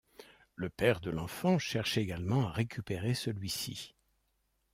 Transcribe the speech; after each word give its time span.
Le 0.55 0.71
père 0.71 0.99
de 0.99 1.11
l'enfant 1.11 1.59
cherche 1.59 1.99
également 1.99 2.47
à 2.47 2.51
récupérer 2.53 3.13
celui-ci. 3.13 3.93